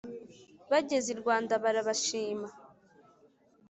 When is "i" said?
1.11-1.17